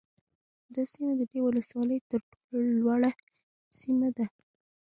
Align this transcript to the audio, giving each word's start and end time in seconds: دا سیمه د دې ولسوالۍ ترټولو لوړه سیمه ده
دا 0.73 0.83
سیمه 0.93 1.13
د 1.17 1.21
دې 1.31 1.39
ولسوالۍ 1.43 1.99
ترټولو 2.09 2.69
لوړه 2.79 3.11
سیمه 3.79 4.09
ده 4.17 4.25